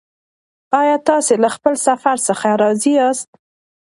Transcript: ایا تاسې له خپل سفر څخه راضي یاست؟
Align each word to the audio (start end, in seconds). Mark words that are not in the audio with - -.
ایا 0.79 0.95
تاسې 1.07 1.33
له 1.43 1.49
خپل 1.55 1.73
سفر 1.87 2.15
څخه 2.27 2.47
راضي 2.61 2.91
یاست؟ 2.99 3.29